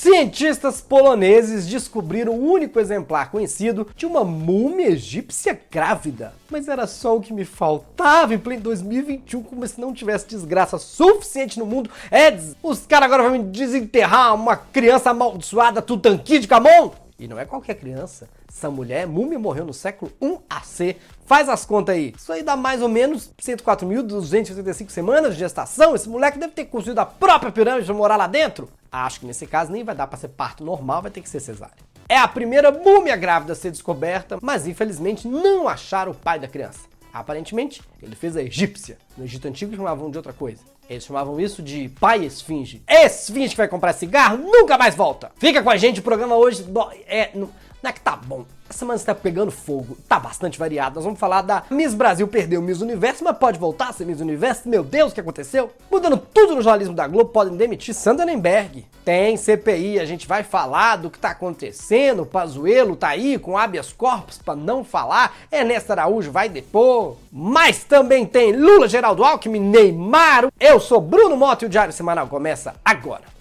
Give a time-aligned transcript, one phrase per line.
[0.00, 6.32] Cientistas poloneses descobriram o único exemplar conhecido de uma múmia egípcia grávida.
[6.48, 10.78] Mas era só o que me faltava em pleno 2021, como se não tivesse desgraça
[10.78, 11.90] suficiente no mundo.
[12.10, 16.92] É, os caras agora vão me desenterrar uma criança amaldiçoada Tutanqui de Camon?
[17.18, 18.26] E não é qualquer criança.
[18.48, 20.96] Essa mulher, múmia, morreu no século 1 AC.
[21.26, 22.14] Faz as contas aí.
[22.16, 25.94] Isso aí dá mais ou menos 104.285 semanas de gestação.
[25.94, 28.66] Esse moleque deve ter construído a própria pirâmide para morar lá dentro.
[28.90, 31.40] Acho que nesse caso nem vai dar para ser parto normal, vai ter que ser
[31.40, 31.76] cesárea.
[32.08, 36.48] É a primeira múmia grávida a ser descoberta, mas infelizmente não acharam o pai da
[36.48, 36.80] criança.
[37.12, 38.98] Aparentemente, ele fez a egípcia.
[39.16, 40.62] No Egito Antigo chamavam de outra coisa.
[40.88, 42.82] Eles chamavam isso de pai esfinge.
[42.88, 45.30] Esfinge que vai comprar cigarro nunca mais volta.
[45.36, 46.66] Fica com a gente, o programa hoje
[47.06, 47.48] é, não
[47.88, 48.44] é que tá bom.
[48.68, 50.94] Essa semana está pegando fogo, tá bastante variado.
[50.94, 54.20] Nós vamos falar da Miss Brasil perdeu Miss Universo, mas pode voltar a ser Miss
[54.20, 54.68] Universo?
[54.68, 55.72] Meu Deus, o que aconteceu?
[55.90, 58.86] Mudando tudo no jornalismo da Globo, podem demitir Sandra Nemberg.
[59.04, 62.22] Tem CPI, a gente vai falar do que tá acontecendo.
[62.22, 65.34] O Pazuelo tá aí com habeas corpus para não falar.
[65.50, 67.16] Ernesto Araújo vai depor.
[67.32, 70.46] Mas também tem Lula, Geraldo Alckmin, Neymar.
[70.60, 73.39] Eu sou Bruno Mota e o Diário Semanal começa agora.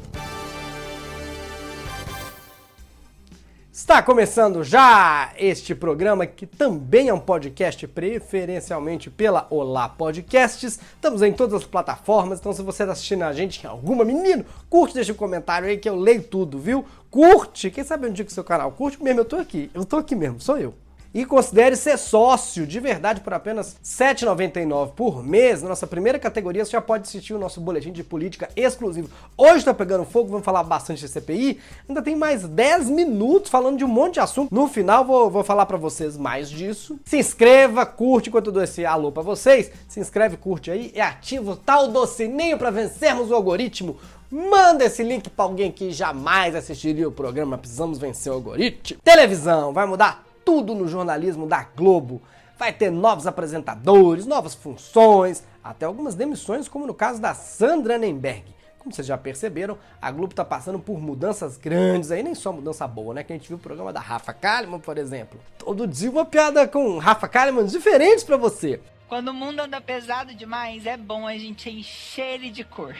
[3.79, 10.77] Está começando já este programa que também é um podcast preferencialmente pela Olá Podcasts.
[10.95, 14.45] Estamos em todas as plataformas, então se você está assistindo a gente em alguma, menino,
[14.69, 16.83] curte, deixa um comentário aí que eu leio tudo, viu?
[17.09, 19.85] Curte, quem sabe um dia que o seu canal curte mesmo, eu tô aqui, eu
[19.85, 20.73] tô aqui mesmo, sou eu
[21.13, 25.61] e considere ser sócio de verdade por apenas R$ 7,99 por mês.
[25.61, 29.09] Na nossa primeira categoria, você já pode assistir o nosso boletim de política exclusivo.
[29.37, 31.59] Hoje está pegando fogo, vamos falar bastante de CPI.
[31.87, 34.53] Ainda tem mais 10 minutos falando de um monte de assunto.
[34.53, 36.99] No final, vou, vou falar para vocês mais disso.
[37.05, 39.71] Se inscreva, curte enquanto eu dou esse alô para vocês.
[39.87, 43.97] Se inscreve, curte aí e ativa o tal do sininho para vencermos o algoritmo.
[44.31, 49.01] Manda esse link para alguém que jamais assistiria o programa Precisamos Vencer o Algoritmo.
[49.03, 52.23] Televisão, vai mudar tudo no jornalismo da Globo.
[52.57, 58.45] Vai ter novos apresentadores, novas funções, até algumas demissões, como no caso da Sandra Nemberg.
[58.79, 62.87] Como vocês já perceberam, a Globo está passando por mudanças grandes aí, nem só mudança
[62.87, 63.23] boa, né?
[63.23, 65.39] Que a gente viu o programa da Rafa Kalimann, por exemplo.
[65.59, 68.81] Todo dia uma piada com Rafa Kalimann diferente para você.
[69.07, 72.95] Quando o mundo anda pesado demais, é bom a gente encher ele de cor.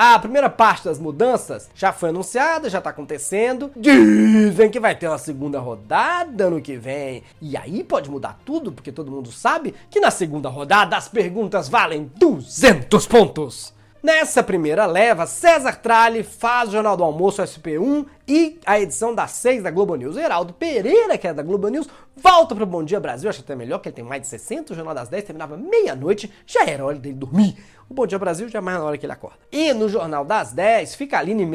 [0.00, 3.72] A primeira parte das mudanças já foi anunciada, já tá acontecendo.
[3.74, 7.24] Dizem que vai ter uma segunda rodada ano que vem.
[7.42, 11.68] E aí pode mudar tudo, porque todo mundo sabe que na segunda rodada as perguntas
[11.68, 13.74] valem 200 pontos.
[14.00, 19.30] Nessa primeira leva, César Tralli faz o Jornal do Almoço SP1 e a edição das
[19.32, 20.16] 6 da Globo News.
[20.16, 23.78] Heraldo Pereira, que é da Globo News, volta pro Bom Dia Brasil, acho até melhor,
[23.78, 26.98] que ele tem mais de 60, o Jornal das 10 terminava meia-noite, já era hora
[26.98, 27.56] dele dormir.
[27.88, 29.38] O Bom Dia Brasil já é mais na hora que ele acorda.
[29.50, 31.46] E no Jornal das 10, fica a Aline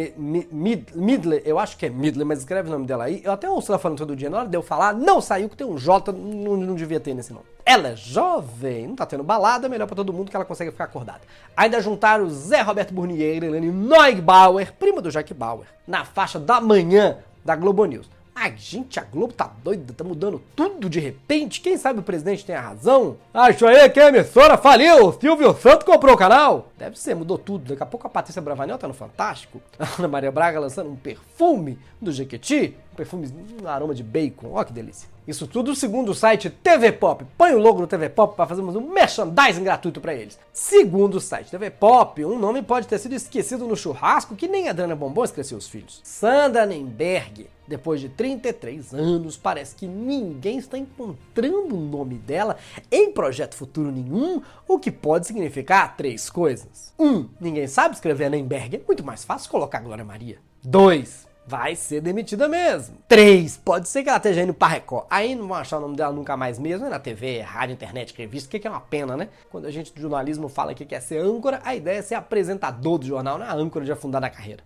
[0.92, 3.22] Midler, eu acho que é Midler, mas escreve o nome dela aí.
[3.24, 5.56] Eu até ouço ela falando todo dia, na hora de eu falar, não saiu que
[5.56, 7.46] tem um J, não, não devia ter nesse nome.
[7.66, 10.86] Ela é jovem, não tá tendo balada, melhor para todo mundo que ela consegue ficar
[10.86, 11.22] acordada.
[11.56, 16.60] Ainda juntaram Zé Roberto Burnier e Elane Neugbauer, prima do Jack Bauer, na faixa da
[16.64, 18.10] manhã da Globo News.
[18.36, 21.62] Ai, gente, a Globo tá doida, tá mudando tudo de repente.
[21.62, 23.18] Quem sabe o presidente tem a razão?
[23.34, 25.14] Acho aí que a emissora faliu.
[25.14, 26.70] Silvio Santos comprou o canal.
[26.78, 27.70] Deve ser, mudou tudo.
[27.70, 29.62] Daqui a pouco a Patrícia Bravanel tá no Fantástico.
[29.78, 32.76] A Ana Maria Braga lançando um perfume do Jequiti.
[32.92, 34.52] Um perfume, um aroma de bacon.
[34.54, 35.08] Ó que delícia.
[35.28, 37.24] Isso tudo segundo o site TV Pop.
[37.38, 40.40] Põe o logo no TV Pop para fazermos um merchandising gratuito para eles.
[40.52, 44.68] Segundo o site TV Pop, um nome pode ter sido esquecido no churrasco que nem
[44.68, 46.02] a Dana Bombom esqueceu os filhos.
[46.04, 47.48] Sandra Nemberg.
[47.68, 52.58] Depois de 33 anos, parece que ninguém está encontrando o nome dela
[52.92, 56.94] em projeto futuro nenhum, o que pode significar três coisas.
[57.00, 60.40] Um, ninguém sabe escrever Nemberg, é muito mais fácil colocar Glória Maria.
[60.64, 62.98] Dois, vai ser demitida mesmo.
[63.08, 65.06] Três, pode ser que ela esteja indo para Record.
[65.10, 68.14] Aí não vão achar o nome dela nunca mais mesmo, é na TV, rádio, internet,
[68.18, 69.30] revista, que é uma pena, né?
[69.50, 72.98] Quando a gente do jornalismo fala que quer ser âncora, a ideia é ser apresentador
[72.98, 74.64] do jornal, não é âncora de afundar na carreira.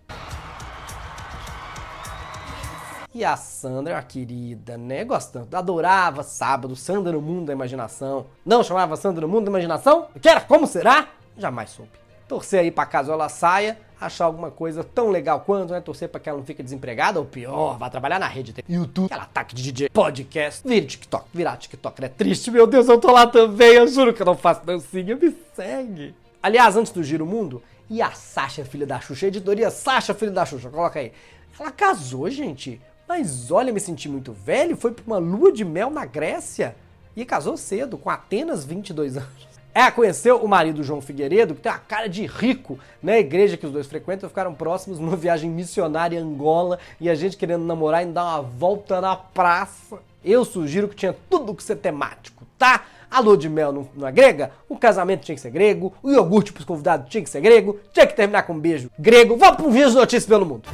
[3.18, 5.02] E a Sandra, a querida, né?
[5.02, 5.56] Gostando.
[5.56, 8.26] Adorava sábado, Sandra no mundo da imaginação.
[8.46, 10.06] Não chamava Sandra no mundo da imaginação?
[10.22, 11.08] Que era como será?
[11.36, 11.90] Jamais soube.
[12.28, 15.80] Torcer aí pra caso ela saia, achar alguma coisa tão legal quanto, né?
[15.80, 19.24] Torcer pra que ela não fique desempregada, ou pior, vá trabalhar na rede YouTube, aquela
[19.24, 23.26] ataque de DJ, podcast, vira TikTok, virar TikTok é triste, meu Deus, eu tô lá
[23.26, 26.14] também, eu juro que eu não faço dancinha, me segue.
[26.40, 27.60] Aliás, antes do Giro Mundo,
[27.90, 31.10] e a Sasha, filha da Xuxa, editoria Sasha, filha da Xuxa, coloca aí.
[31.58, 32.80] Ela casou, gente.
[33.08, 36.76] Mas olha, me senti muito velho, foi pra uma lua de mel na Grécia
[37.16, 39.48] e casou cedo, com apenas 22 anos.
[39.74, 43.64] É, conheceu o marido João Figueiredo, que tem uma cara de rico na igreja que
[43.64, 48.02] os dois frequentam, ficaram próximos numa viagem missionária em Angola e a gente querendo namorar
[48.02, 49.98] e dar uma volta na praça.
[50.22, 52.84] Eu sugiro que tinha tudo que ser temático, tá?
[53.10, 56.10] A lua de mel não, não é grega, o casamento tinha que ser grego, o
[56.10, 59.36] iogurte pros convidados tinha que ser grego, tinha que terminar com um beijo grego.
[59.36, 60.68] Vamos pro vídeo de notícias pelo mundo.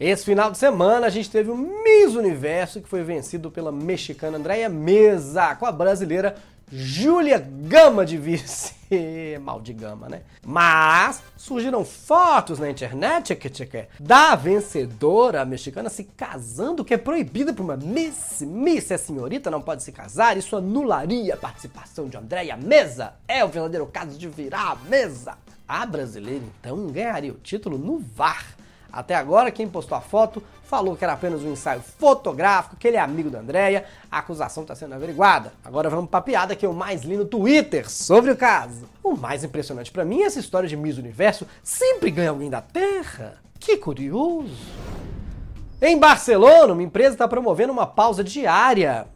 [0.00, 4.38] Esse final de semana a gente teve o Miss Universo que foi vencido pela mexicana
[4.38, 6.36] Andréia Mesa com a brasileira
[6.72, 8.74] Júlia Gama de vice.
[9.42, 10.22] Mal de gama, né?
[10.42, 13.38] Mas surgiram fotos na internet
[14.00, 18.40] da vencedora mexicana se casando, que é proibida por uma Miss.
[18.40, 20.34] Miss é senhorita, não pode se casar.
[20.34, 23.12] Isso anularia a participação de Andréia Mesa.
[23.28, 25.36] É o verdadeiro caso de virar a mesa.
[25.68, 28.56] A brasileira, então, ganharia o título no VAR.
[28.92, 32.96] Até agora, quem postou a foto falou que era apenas um ensaio fotográfico, que ele
[32.96, 33.84] é amigo da Andréia.
[34.10, 35.52] A acusação está sendo averiguada.
[35.64, 38.88] Agora vamos pra piada que eu mais li no Twitter sobre o caso.
[39.02, 42.60] O mais impressionante para mim é essa história de Miss Universo sempre ganha alguém da
[42.60, 43.34] Terra.
[43.58, 44.56] Que curioso.
[45.82, 49.06] Em Barcelona, uma empresa está promovendo uma pausa diária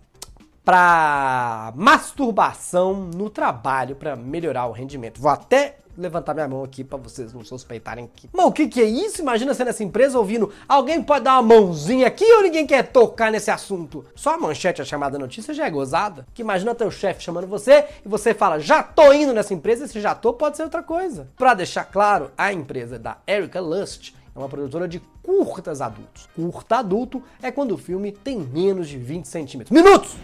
[0.65, 5.21] para masturbação no trabalho para melhorar o rendimento.
[5.21, 8.29] Vou até levantar minha mão aqui para vocês não suspeitarem que.
[8.33, 9.23] Mas o que, que é isso?
[9.23, 13.31] Imagina você nessa empresa ouvindo alguém pode dar uma mãozinha aqui ou ninguém quer tocar
[13.31, 14.05] nesse assunto?
[14.15, 16.27] Só a manchete, a chamada notícia já é gozada.
[16.35, 19.89] Que imagina teu chefe chamando você e você fala, já tô indo nessa empresa, e
[19.89, 21.29] se já tô, pode ser outra coisa.
[21.37, 26.29] Para deixar claro, a empresa da Erica Lust é uma produtora de curtas adultos.
[26.35, 29.71] Curta adulto é quando o filme tem menos de 20 centímetros.
[29.71, 30.17] Minutos!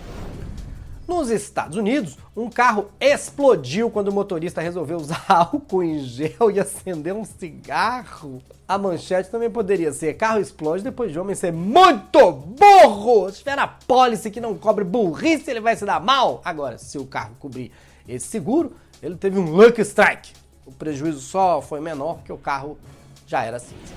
[1.10, 6.60] Nos Estados Unidos, um carro explodiu quando o motorista resolveu usar álcool em gel e
[6.60, 8.40] acender um cigarro.
[8.68, 13.28] A manchete também poderia ser: carro explode depois de homem ser muito burro.
[13.28, 16.40] Se tiver a pólice que não cobre burrice, ele vai se dar mal.
[16.44, 17.72] Agora, se o carro cobrir
[18.08, 20.32] esse seguro, ele teve um lucky strike.
[20.64, 22.78] O prejuízo só foi menor porque o carro
[23.26, 23.94] já era cinza.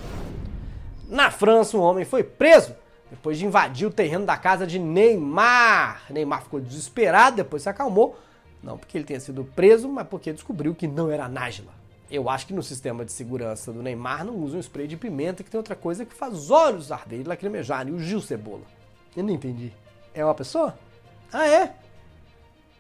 [1.07, 2.73] Na França, um homem foi preso
[3.13, 6.03] depois de invadir o terreno da casa de Neymar.
[6.09, 8.19] Neymar ficou desesperado, depois se acalmou.
[8.61, 11.71] Não porque ele tenha sido preso, mas porque descobriu que não era Nájila.
[12.09, 15.43] Eu acho que no sistema de segurança do Neymar não usa um spray de pimenta,
[15.43, 17.93] que tem outra coisa que faz olhos arder e lacrimejarem.
[17.93, 18.63] O Gil Cebola.
[19.15, 19.71] Eu não entendi.
[20.11, 20.75] É uma pessoa?
[21.31, 21.75] Ah, é?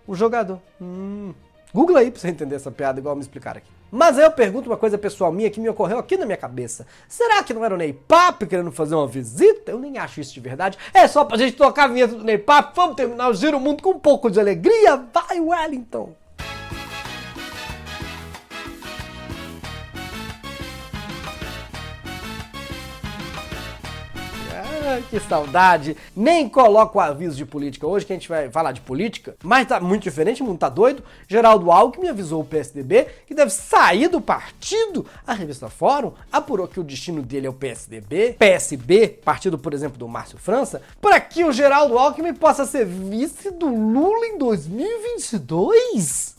[0.07, 0.59] O jogador.
[0.81, 1.33] Hum.
[1.73, 3.69] Google aí pra você entender essa piada, igual me explicaram aqui.
[3.91, 6.85] Mas aí eu pergunto uma coisa pessoal minha que me ocorreu aqui na minha cabeça.
[7.07, 9.71] Será que não era o Ney Papo querendo fazer uma visita?
[9.71, 10.77] Eu nem acho isso de verdade.
[10.93, 12.73] É só pra gente tocar a vinheta do Ney Papo.
[12.75, 15.03] Vamos terminar o Giro Mundo com um pouco de alegria?
[15.13, 16.22] Vai, Wellington!
[25.09, 25.97] Que saudade.
[26.15, 29.67] Nem coloco o aviso de política hoje, que a gente vai falar de política, mas
[29.67, 31.03] tá muito diferente, o mundo tá doido.
[31.27, 35.05] Geraldo Alckmin avisou o PSDB que deve sair do partido.
[35.25, 39.97] A revista Fórum apurou que o destino dele é o PSDB, PSB, partido, por exemplo,
[39.97, 46.33] do Márcio França, para que o Geraldo Alckmin possa ser vice do Lula em 2022.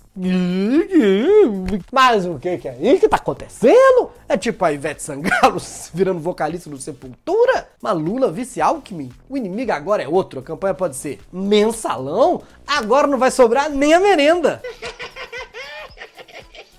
[1.93, 4.11] Mas o que que é isso que tá acontecendo?
[4.29, 5.61] É tipo a Ivete Sangalo
[5.93, 7.69] virando vocalista do Sepultura?
[7.85, 9.13] Mas Lula vice Alckmin?
[9.29, 10.41] O inimigo agora é outro.
[10.41, 12.41] A campanha pode ser mensalão?
[12.67, 14.63] Agora não vai sobrar nem a merenda.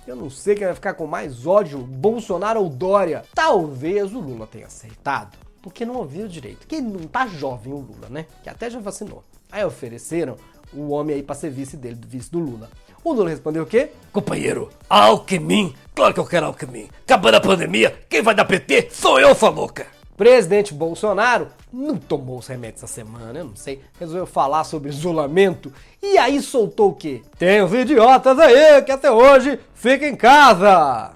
[0.04, 3.22] Eu não sei quem vai ficar com mais ódio, Bolsonaro ou Dória.
[3.32, 6.66] Talvez o Lula tenha aceitado, porque não ouviu direito.
[6.66, 8.26] Que não tá jovem o Lula, né?
[8.42, 9.22] Que até já vacinou.
[9.52, 10.36] Aí ofereceram
[10.72, 12.68] o homem aí pra ser vice dele, vice do Lula.
[13.04, 13.90] O Lula respondeu o quê?
[14.12, 15.72] Companheiro, Alckmin.
[15.94, 16.88] Claro que eu quero Alckmin.
[17.04, 19.94] Acabando a pandemia, quem vai dar PT sou eu, falouca.
[20.16, 23.82] Presidente Bolsonaro não tomou os remédios essa semana, eu não sei.
[24.00, 27.22] Resolveu falar sobre isolamento e aí soltou o quê?
[27.38, 31.12] Tem os idiotas aí que até hoje ficam em casa.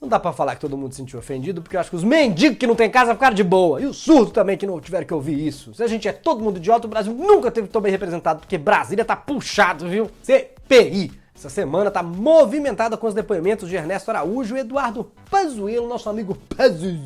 [0.00, 2.04] Não dá pra falar que todo mundo se sentiu ofendido, porque eu acho que os
[2.04, 3.80] mendigos que não tem casa ficaram de boa.
[3.80, 5.74] E os surdos também que não tiveram que ouvir isso.
[5.74, 8.58] Se a gente é todo mundo idiota, o Brasil nunca teve tão bem representado, porque
[8.58, 10.08] Brasília tá puxado, viu?
[10.22, 11.25] CPI.
[11.36, 16.34] Essa semana tá movimentada com os depoimentos de Ernesto Araújo e Eduardo Pazuello, nosso amigo
[16.56, 16.96] Pazuzu.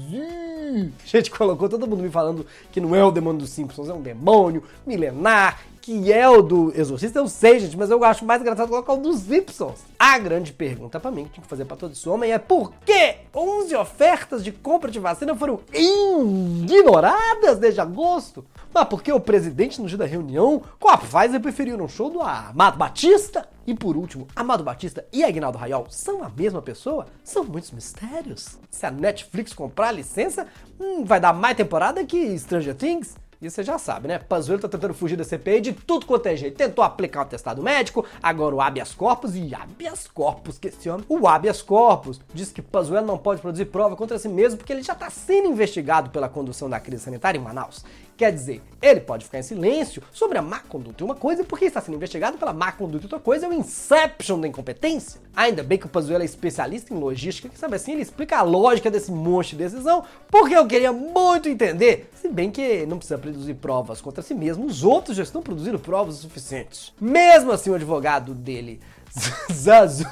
[1.03, 3.93] A gente colocou todo mundo me falando que não é o demônio dos Simpsons, é
[3.93, 8.41] um demônio milenar, que é o do Exorcista, eu sei, gente, mas eu acho mais
[8.41, 9.81] engraçado colocar o dos Simpsons.
[9.99, 12.73] A grande pergunta para mim, que tinha que fazer para todo esse homem, é por
[12.87, 18.45] que 11 ofertas de compra de vacina foram ignoradas desde agosto?
[18.73, 22.09] Mas por que o presidente no dia da reunião com a Pfizer preferiu um show
[22.09, 23.49] do Amado Batista?
[23.67, 27.07] E por último, Amado Batista e Agnaldo Rayol são a mesma pessoa?
[27.25, 28.59] São muitos mistérios.
[28.71, 30.47] Se a Netflix comprar a licença,
[30.79, 33.17] hum, vai dar mais temporada que Stranger Things?
[33.41, 34.19] Isso você já sabe, né?
[34.19, 36.59] Pazuello tá tentando fugir da CPI de tudo quanto é jeito.
[36.59, 41.07] Tentou aplicar o atestado médico, agora o habeas corpus e habeas corpus que esse homem...
[41.09, 44.83] O habeas corpus diz que Pazuello não pode produzir prova contra si mesmo porque ele
[44.83, 47.83] já tá sendo investigado pela condução da crise sanitária em Manaus.
[48.21, 51.65] Quer dizer, ele pode ficar em silêncio sobre a má conduta e uma coisa porque
[51.65, 55.23] está sendo investigado pela má conduta e outra coisa é o inception da incompetência.
[55.35, 58.43] Ainda bem que o Pazuello é especialista em logística, que sabe assim, ele explica a
[58.43, 62.11] lógica desse monte de decisão, porque eu queria muito entender.
[62.15, 65.79] Se bem que não precisa produzir provas contra si mesmo, os outros já estão produzindo
[65.79, 66.93] provas suficientes.
[67.01, 68.81] Mesmo assim, o advogado dele
[69.13, 70.07] Zozer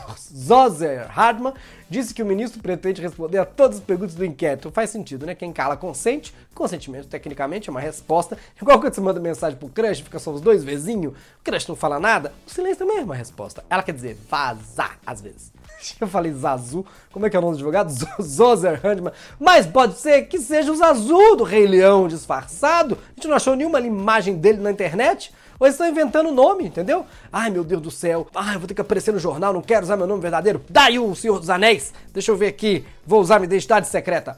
[1.09, 1.55] Hardman
[1.89, 4.71] disse que o ministro pretende responder a todas as perguntas do inquérito.
[4.71, 5.35] Faz sentido, né?
[5.35, 6.35] Quem cala consente.
[6.55, 8.37] Consentimento, tecnicamente, é uma resposta.
[8.61, 11.77] Igual quando você manda mensagem pro crush, fica só os dois vizinhos, o crush não
[11.77, 12.33] fala nada.
[12.47, 13.65] O silêncio também é uma resposta.
[13.71, 15.53] Ela quer dizer vazar, às vezes.
[16.01, 17.93] Eu falei Zazu, como é que é o nome do advogado?
[18.21, 19.13] Zozer Handman.
[19.39, 22.97] Mas pode ser que seja o Zazu do Rei Leão disfarçado.
[22.97, 25.33] A gente não achou nenhuma imagem dele na internet.
[25.59, 27.05] Ou eles estão inventando o nome, entendeu?
[27.33, 28.27] Ai, meu Deus do céu.
[28.35, 30.63] Ai, eu vou ter que aparecer no jornal, não quero usar meu nome verdadeiro.
[30.69, 31.93] Daí o Senhor dos Anéis.
[32.13, 32.85] Deixa eu ver aqui.
[33.07, 34.37] Vou usar minha identidade secreta.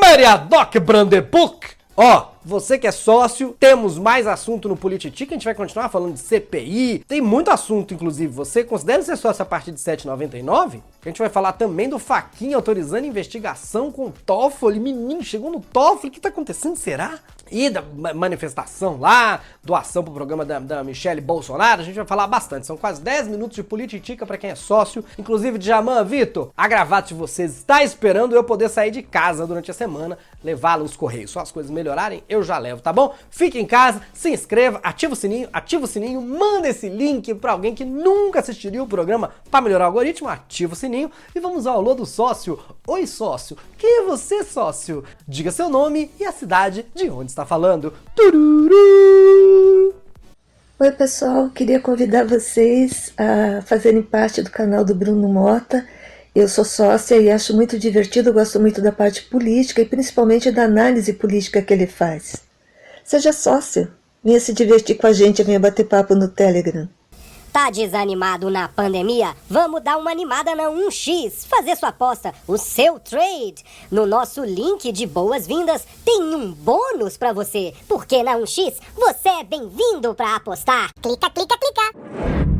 [0.00, 1.66] Meriadoc Brandebuck.
[1.96, 6.14] Ó, você que é sócio, temos mais assunto no Polititica, a gente vai continuar falando
[6.14, 8.32] de CPI, tem muito assunto, inclusive.
[8.32, 10.80] Você considera ser sócio a partir de 7,99?
[11.04, 14.80] A gente vai falar também do Faquinha autorizando investigação com o Toffoli.
[14.80, 17.20] Menino, chegou no Toffoli, o que tá acontecendo, será?
[17.50, 17.82] e da
[18.14, 22.66] manifestação lá, doação pro programa da, da Michelle Bolsonaro, a gente vai falar bastante.
[22.66, 26.50] São quase 10 minutos de politica para quem é sócio, inclusive de Jaman Vitor.
[26.56, 30.82] A gravata de vocês está esperando eu poder sair de casa durante a semana, levá-la
[30.82, 31.30] nos correios.
[31.30, 33.14] Só as coisas melhorarem, eu já levo, tá bom?
[33.28, 37.52] Fique em casa, se inscreva, ativa o sininho, ativa o sininho, manda esse link para
[37.52, 41.66] alguém que nunca assistiria o programa para melhorar o algoritmo, ativa o sininho e vamos
[41.66, 42.58] ao alô do sócio.
[42.86, 45.04] Oi, sócio, quem é você, sócio?
[45.26, 47.92] Diga seu nome e a cidade de onde está falando.
[48.14, 49.94] Tururu!
[50.78, 51.50] Oi, pessoal.
[51.50, 55.86] Queria convidar vocês a fazerem parte do canal do Bruno Mota.
[56.32, 60.62] Eu sou sócia e acho muito divertido, gosto muito da parte política e principalmente da
[60.62, 62.36] análise política que ele faz.
[63.04, 63.90] Seja sócio,
[64.22, 66.88] venha se divertir com a gente, venha bater papo no Telegram.
[67.52, 69.34] Tá desanimado na pandemia?
[69.48, 73.64] Vamos dar uma animada na 1x, fazer sua aposta, o seu trade.
[73.90, 79.42] No nosso link de boas-vindas tem um bônus para você, porque na 1x você é
[79.42, 80.92] bem-vindo para apostar.
[81.02, 82.59] Clica, clica, clica.